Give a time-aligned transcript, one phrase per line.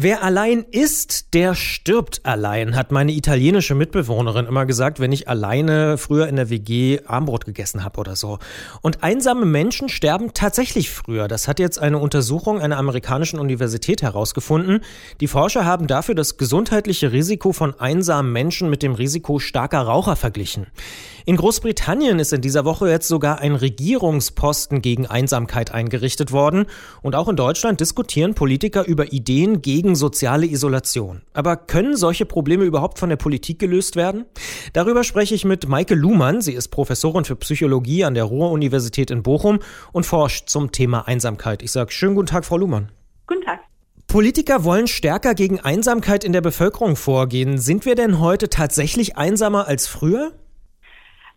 [0.00, 5.98] Wer allein ist, der stirbt allein, hat meine italienische Mitbewohnerin immer gesagt, wenn ich alleine
[5.98, 8.38] früher in der WG Armbrot gegessen habe oder so.
[8.80, 11.26] Und einsame Menschen sterben tatsächlich früher.
[11.26, 14.82] Das hat jetzt eine Untersuchung einer amerikanischen Universität herausgefunden.
[15.20, 20.14] Die Forscher haben dafür das gesundheitliche Risiko von einsamen Menschen mit dem Risiko starker Raucher
[20.14, 20.68] verglichen.
[21.28, 26.64] In Großbritannien ist in dieser Woche jetzt sogar ein Regierungsposten gegen Einsamkeit eingerichtet worden.
[27.02, 31.22] Und auch in Deutschland diskutieren Politiker über Ideen gegen gegen soziale Isolation.
[31.32, 34.26] Aber können solche Probleme überhaupt von der Politik gelöst werden?
[34.74, 36.42] Darüber spreche ich mit Maike Luhmann.
[36.42, 39.60] Sie ist Professorin für Psychologie an der Ruhr-Universität in Bochum
[39.92, 41.62] und forscht zum Thema Einsamkeit.
[41.62, 42.92] Ich sage schönen guten Tag, Frau Luhmann.
[43.26, 43.60] Guten Tag.
[44.08, 47.56] Politiker wollen stärker gegen Einsamkeit in der Bevölkerung vorgehen.
[47.56, 50.32] Sind wir denn heute tatsächlich einsamer als früher?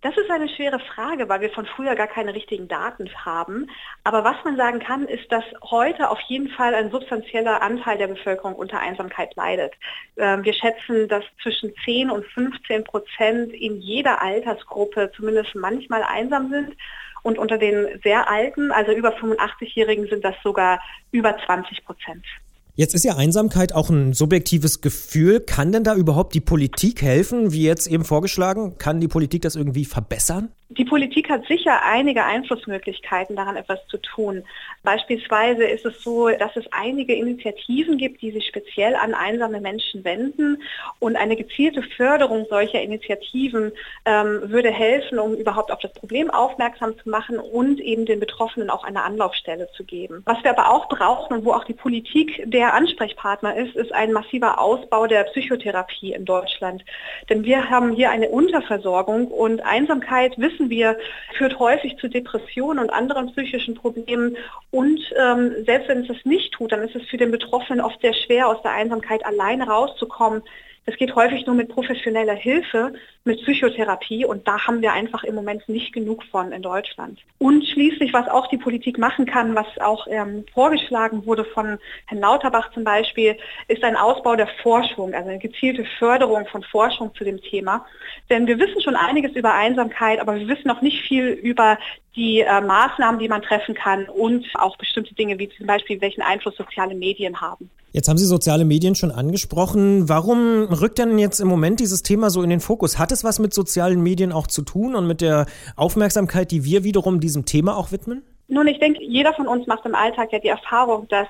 [0.02, 3.70] Das ist eine schwere Frage, weil wir von früher gar keine richtigen Daten haben.
[4.04, 8.08] Aber was man sagen kann, ist, dass heute auf jeden Fall ein substanzieller Anteil der
[8.08, 9.74] Bevölkerung unter Einsamkeit leidet.
[10.18, 16.50] Ähm, wir schätzen, dass zwischen 10 und 15 Prozent in jeder Altersgruppe zumindest manchmal einsam
[16.50, 16.76] sind.
[17.22, 20.82] Und unter den sehr alten, also über 85-Jährigen, sind das sogar
[21.12, 22.26] über 20 Prozent.
[22.74, 25.42] Jetzt ist ja Einsamkeit auch ein subjektives Gefühl.
[25.42, 28.78] Kann denn da überhaupt die Politik helfen, wie jetzt eben vorgeschlagen?
[28.78, 30.50] Kann die Politik das irgendwie verbessern?
[30.78, 34.44] Die Politik hat sicher einige Einflussmöglichkeiten, daran etwas zu tun.
[34.84, 40.06] Beispielsweise ist es so, dass es einige Initiativen gibt, die sich speziell an einsame Menschen
[40.06, 40.62] wenden.
[41.00, 43.74] Und eine gezielte Förderung solcher Initiativen
[44.06, 48.70] ähm, würde helfen, um überhaupt auf das Problem aufmerksam zu machen und eben den Betroffenen
[48.70, 50.22] auch eine Anlaufstelle zu geben.
[50.26, 54.14] Was wir aber auch brauchen und wo auch die Politik der Ansprechpartner ist, ist ein
[54.14, 56.86] massiver Ausbau der Psychotherapie in Deutschland.
[57.30, 60.98] Denn wir haben hier eine Unterversorgung und Einsamkeit wissen wissen wir,
[61.38, 64.38] führt häufig zu Depressionen und anderen psychischen Problemen.
[64.72, 68.02] Und ähm, selbst wenn es das nicht tut, dann ist es für den Betroffenen oft
[68.02, 70.44] sehr schwer, aus der Einsamkeit alleine rauszukommen.
[70.86, 72.94] Es geht häufig nur mit professioneller Hilfe,
[73.24, 77.20] mit Psychotherapie und da haben wir einfach im Moment nicht genug von in Deutschland.
[77.38, 81.78] Und schließlich, was auch die Politik machen kann, was auch ähm, vorgeschlagen wurde von
[82.08, 83.38] Herrn Lauterbach zum Beispiel,
[83.68, 87.86] ist ein Ausbau der Forschung, also eine gezielte Förderung von Forschung zu dem Thema.
[88.30, 91.78] Denn wir wissen schon einiges über Einsamkeit, aber wir wissen noch nicht viel über
[92.16, 96.22] die äh, Maßnahmen, die man treffen kann und auch bestimmte Dinge wie zum Beispiel, welchen
[96.22, 97.70] Einfluss soziale Medien haben.
[97.94, 100.08] Jetzt haben Sie soziale Medien schon angesprochen.
[100.08, 102.98] Warum rückt denn jetzt im Moment dieses Thema so in den Fokus?
[102.98, 105.46] Hat es was mit sozialen Medien auch zu tun und mit der
[105.76, 108.24] Aufmerksamkeit, die wir wiederum diesem Thema auch widmen?
[108.48, 111.28] Nun, ich denke, jeder von uns macht im Alltag ja die Erfahrung, dass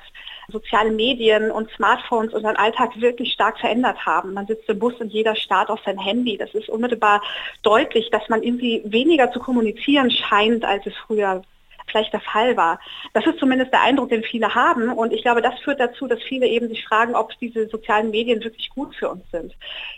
[0.51, 4.33] soziale Medien und Smartphones unseren Alltag wirklich stark verändert haben.
[4.33, 6.37] Man sitzt im Bus und jeder starrt auf sein Handy.
[6.37, 7.21] Das ist unmittelbar
[7.61, 11.43] deutlich, dass man irgendwie weniger zu kommunizieren scheint, als es früher
[11.91, 12.79] vielleicht der Fall war.
[13.13, 14.90] Das ist zumindest der Eindruck, den viele haben.
[14.90, 18.44] Und ich glaube, das führt dazu, dass viele eben sich fragen, ob diese sozialen Medien
[18.44, 19.53] wirklich gut für uns sind.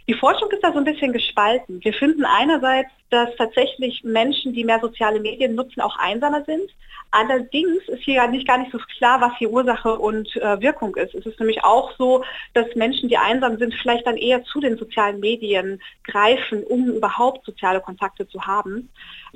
[0.08, 1.84] Die Forschung ist da so ein bisschen gespalten.
[1.84, 6.70] Wir finden einerseits, dass tatsächlich Menschen, die mehr soziale Medien nutzen, auch einsamer sind.
[7.16, 11.14] Allerdings ist hier nicht gar nicht so klar, was hier Ursache und äh, Wirkung ist.
[11.14, 12.24] Es ist nämlich auch so,
[12.56, 17.46] dass Menschen, die einsam sind, vielleicht dann eher zu den sozialen Medien greifen, um überhaupt
[17.46, 18.90] soziale Kontakte zu haben.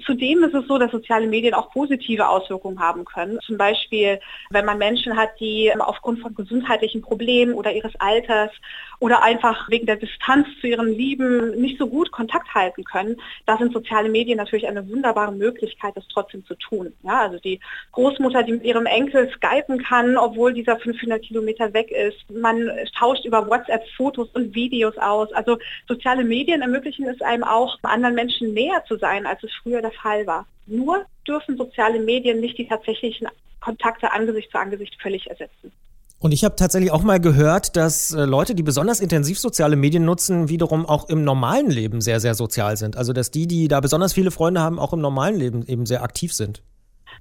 [0.08, 2.47] Zudem ist es so, dass soziale Medien auch positive Auswirkungen
[2.80, 3.40] haben können.
[3.46, 4.20] Zum Beispiel,
[4.50, 8.52] wenn man Menschen hat, die aufgrund von gesundheitlichen Problemen oder ihres Alters
[9.00, 13.58] oder einfach wegen der Distanz zu ihren Lieben nicht so gut Kontakt halten können, da
[13.58, 16.94] sind soziale Medien natürlich eine wunderbare Möglichkeit, das trotzdem zu tun.
[17.04, 17.60] Ja, also die
[17.92, 22.18] Großmutter, die mit ihrem Enkel skypen kann, obwohl dieser 500 Kilometer weg ist.
[22.32, 25.32] Man tauscht über WhatsApp Fotos und Videos aus.
[25.34, 29.82] Also soziale Medien ermöglichen es einem auch, anderen Menschen näher zu sein, als es früher
[29.82, 30.46] der Fall war.
[30.68, 33.28] Nur dürfen soziale Medien nicht die tatsächlichen
[33.60, 35.72] Kontakte Angesicht zu Angesicht völlig ersetzen.
[36.20, 40.04] Und ich habe tatsächlich auch mal gehört, dass äh, Leute, die besonders intensiv soziale Medien
[40.04, 42.98] nutzen, wiederum auch im normalen Leben sehr, sehr sozial sind.
[42.98, 46.02] Also dass die, die da besonders viele Freunde haben, auch im normalen Leben eben sehr
[46.02, 46.64] aktiv sind.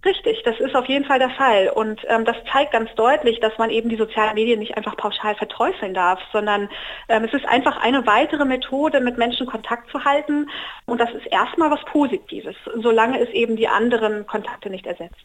[0.05, 1.71] Richtig, das ist auf jeden Fall der Fall.
[1.75, 5.35] Und ähm, das zeigt ganz deutlich, dass man eben die sozialen Medien nicht einfach pauschal
[5.35, 6.69] verteufeln darf, sondern
[7.09, 10.49] ähm, es ist einfach eine weitere Methode, mit Menschen Kontakt zu halten.
[10.85, 15.25] Und das ist erstmal was Positives, solange es eben die anderen Kontakte nicht ersetzt.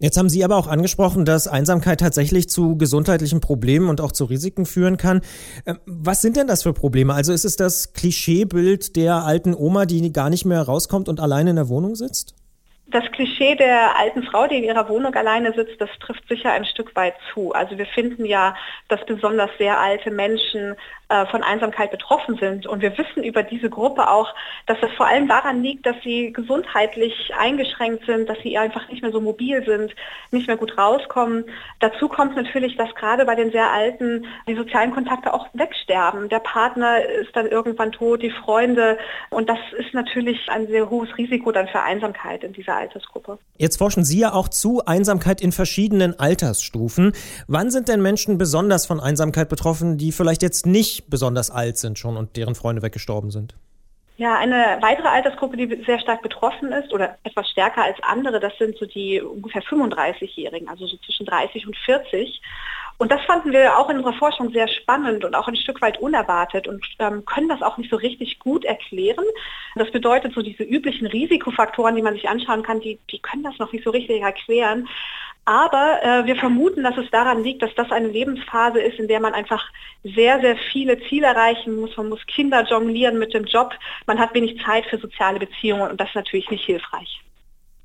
[0.00, 4.26] Jetzt haben Sie aber auch angesprochen, dass Einsamkeit tatsächlich zu gesundheitlichen Problemen und auch zu
[4.26, 5.22] Risiken führen kann.
[5.66, 7.14] Ähm, was sind denn das für Probleme?
[7.14, 11.48] Also ist es das Klischeebild der alten Oma, die gar nicht mehr rauskommt und allein
[11.48, 12.37] in der Wohnung sitzt?
[12.90, 16.64] Das Klischee der alten Frau, die in ihrer Wohnung alleine sitzt, das trifft sicher ein
[16.64, 17.52] Stück weit zu.
[17.52, 18.56] Also wir finden ja,
[18.88, 20.74] dass besonders sehr alte Menschen
[21.10, 22.66] äh, von Einsamkeit betroffen sind.
[22.66, 24.34] Und wir wissen über diese Gruppe auch,
[24.66, 29.00] dass das vor allem daran liegt, dass sie gesundheitlich eingeschränkt sind, dass sie einfach nicht
[29.00, 29.94] mehr so mobil sind,
[30.32, 31.46] nicht mehr gut rauskommen.
[31.80, 36.28] Dazu kommt natürlich, dass gerade bei den sehr Alten die sozialen Kontakte auch wegsterben.
[36.28, 38.98] Der Partner ist dann irgendwann tot, die Freunde.
[39.30, 43.38] Und das ist natürlich ein sehr hohes Risiko dann für Einsamkeit in dieser Altersgruppe.
[43.56, 47.12] Jetzt forschen Sie ja auch zu Einsamkeit in verschiedenen Altersstufen.
[47.46, 51.98] Wann sind denn Menschen besonders von Einsamkeit betroffen, die vielleicht jetzt nicht besonders alt sind
[51.98, 53.54] schon und deren Freunde weggestorben sind?
[54.18, 58.52] Ja, eine weitere Altersgruppe, die sehr stark betroffen ist oder etwas stärker als andere, das
[58.58, 62.42] sind so die ungefähr 35-Jährigen, also so zwischen 30 und 40.
[63.00, 66.00] Und das fanden wir auch in unserer Forschung sehr spannend und auch ein Stück weit
[66.00, 69.24] unerwartet und ähm, können das auch nicht so richtig gut erklären.
[69.76, 73.56] Das bedeutet, so diese üblichen Risikofaktoren, die man sich anschauen kann, die, die können das
[73.58, 74.88] noch nicht so richtig erklären.
[75.48, 79.18] Aber äh, wir vermuten, dass es daran liegt, dass das eine Lebensphase ist, in der
[79.18, 79.64] man einfach
[80.04, 81.96] sehr, sehr viele Ziele erreichen muss.
[81.96, 83.72] Man muss Kinder jonglieren mit dem Job.
[84.06, 87.22] Man hat wenig Zeit für soziale Beziehungen und das ist natürlich nicht hilfreich.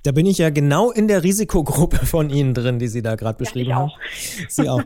[0.04, 3.38] Da bin ich ja genau in der Risikogruppe von Ihnen drin, die Sie da gerade
[3.38, 3.92] beschrieben ja, haben.
[4.50, 4.84] Sie auch.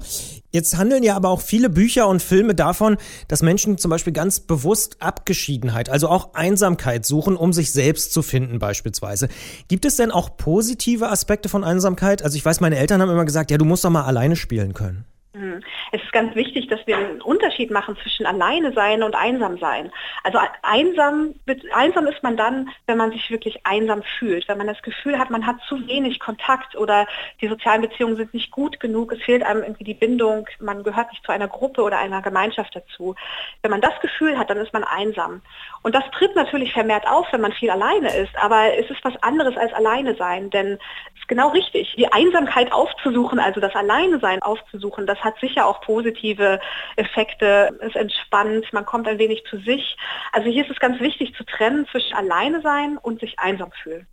[0.52, 2.98] Jetzt handeln ja aber auch viele Bücher und Filme davon,
[3.28, 8.22] dass Menschen zum Beispiel ganz bewusst Abgeschiedenheit, also auch Einsamkeit suchen, um sich selbst zu
[8.22, 9.28] finden beispielsweise.
[9.68, 12.24] Gibt es denn auch positive Aspekte von Einsamkeit?
[12.24, 14.74] Also ich weiß, meine Eltern haben immer gesagt, ja, du musst doch mal alleine spielen
[14.74, 15.06] können.
[15.33, 15.62] Mhm.
[15.91, 19.91] Es ist ganz wichtig, dass wir einen Unterschied machen zwischen alleine sein und einsam sein.
[20.24, 21.35] Also einsam,
[21.74, 25.29] einsam ist man dann, wenn man sich wirklich einsam fühlt, wenn man das Gefühl hat,
[25.29, 27.06] man hat zu wenig Kontakt oder
[27.41, 31.12] die sozialen Beziehungen sind nicht gut genug, es fehlt einem irgendwie die Bindung, man gehört
[31.12, 33.15] nicht zu einer Gruppe oder einer Gemeinschaft dazu.
[33.62, 35.41] Wenn man das Gefühl hat, dann ist man einsam.
[35.83, 39.21] Und das tritt natürlich vermehrt auf, wenn man viel alleine ist, aber es ist was
[39.21, 40.80] anderes als alleine sein, denn
[41.27, 46.59] genau richtig, die Einsamkeit aufzusuchen, also das Alleine sein aufzusuchen, das hat sicher auch positive
[46.95, 47.77] Effekte.
[47.81, 49.97] Es entspannt, man kommt ein wenig zu sich.
[50.31, 54.07] Also hier ist es ganz wichtig zu trennen zwischen alleine sein und sich einsam fühlen.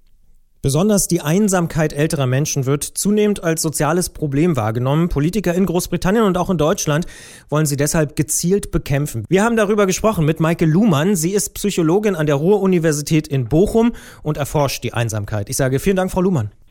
[0.64, 5.10] Besonders die Einsamkeit älterer Menschen wird zunehmend als soziales Problem wahrgenommen.
[5.10, 7.05] Politiker in Großbritannien und auch in Deutschland
[7.50, 9.26] wollen sie deshalb gezielt bekämpfen.
[9.28, 11.17] Wir haben darüber gesprochen mit Maike Luhmann.
[11.17, 15.50] Sie ist Psychologin an der Ruhr-Universität in Bochum und erforscht die Einsamkeit.
[15.50, 16.50] Ich sage vielen Dank, Frau Luhmann.